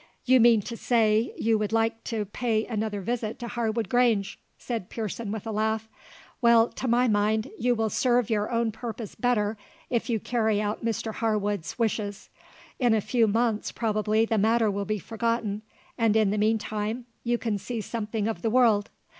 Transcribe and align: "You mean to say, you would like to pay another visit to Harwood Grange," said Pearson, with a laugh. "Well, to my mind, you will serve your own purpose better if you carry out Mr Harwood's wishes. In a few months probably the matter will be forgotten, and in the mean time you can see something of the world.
"You 0.25 0.39
mean 0.39 0.61
to 0.63 0.75
say, 0.75 1.31
you 1.37 1.59
would 1.59 1.71
like 1.71 2.03
to 2.05 2.25
pay 2.25 2.65
another 2.65 3.01
visit 3.01 3.37
to 3.37 3.47
Harwood 3.47 3.87
Grange," 3.87 4.39
said 4.57 4.89
Pearson, 4.89 5.31
with 5.31 5.45
a 5.45 5.51
laugh. 5.51 5.87
"Well, 6.41 6.69
to 6.69 6.87
my 6.87 7.07
mind, 7.07 7.51
you 7.59 7.75
will 7.75 7.91
serve 7.91 8.27
your 8.27 8.49
own 8.49 8.71
purpose 8.71 9.13
better 9.13 9.57
if 9.91 10.09
you 10.09 10.19
carry 10.19 10.59
out 10.59 10.83
Mr 10.83 11.13
Harwood's 11.13 11.77
wishes. 11.77 12.31
In 12.79 12.95
a 12.95 12.99
few 12.99 13.27
months 13.27 13.71
probably 13.71 14.25
the 14.25 14.39
matter 14.39 14.71
will 14.71 14.85
be 14.85 14.97
forgotten, 14.97 15.61
and 15.99 16.15
in 16.15 16.31
the 16.31 16.39
mean 16.39 16.57
time 16.57 17.05
you 17.23 17.37
can 17.37 17.59
see 17.59 17.79
something 17.79 18.27
of 18.27 18.41
the 18.41 18.49
world. 18.49 18.89